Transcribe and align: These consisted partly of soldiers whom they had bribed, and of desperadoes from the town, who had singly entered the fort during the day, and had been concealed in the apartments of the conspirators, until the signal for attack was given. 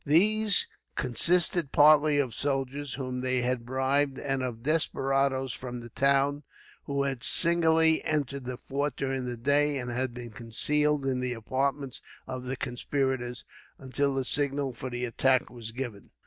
These 0.03 0.65
consisted 0.95 1.71
partly 1.71 2.17
of 2.17 2.33
soldiers 2.33 2.95
whom 2.95 3.21
they 3.21 3.43
had 3.43 3.67
bribed, 3.67 4.17
and 4.17 4.41
of 4.41 4.63
desperadoes 4.63 5.53
from 5.53 5.79
the 5.79 5.89
town, 5.89 6.41
who 6.85 7.03
had 7.03 7.21
singly 7.21 8.03
entered 8.03 8.45
the 8.45 8.57
fort 8.57 8.95
during 8.97 9.25
the 9.25 9.37
day, 9.37 9.77
and 9.77 9.91
had 9.91 10.11
been 10.11 10.31
concealed 10.31 11.05
in 11.05 11.19
the 11.19 11.33
apartments 11.33 12.01
of 12.25 12.45
the 12.45 12.55
conspirators, 12.57 13.45
until 13.77 14.15
the 14.15 14.25
signal 14.25 14.73
for 14.73 14.87
attack 14.87 15.51
was 15.51 15.71
given. 15.71 16.09